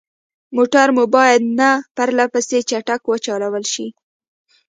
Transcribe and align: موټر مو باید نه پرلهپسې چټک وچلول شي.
موټر 0.55 0.87
مو 0.95 1.03
باید 1.15 1.41
نه 1.59 1.69
پرلهپسې 1.95 2.57
چټک 2.69 3.01
وچلول 3.07 3.65
شي. 3.73 3.87